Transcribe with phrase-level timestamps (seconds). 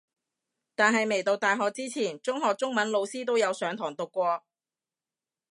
[0.73, 4.41] 但係未讀大學之前中學中文老師都有上堂讀過